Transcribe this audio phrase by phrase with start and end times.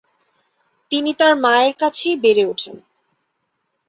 [0.91, 2.75] তিনি তার মায়ের কাছেই বেড়ে ওঠেন।